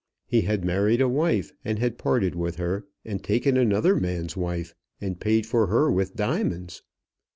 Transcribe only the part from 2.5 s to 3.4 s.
her, and